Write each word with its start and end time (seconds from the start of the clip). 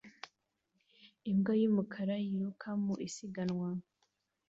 Imbwa 1.31 1.53
y'umukara 1.61 2.15
yiruka 2.25 2.69
mu 2.83 2.93
isiganwa 3.07 3.69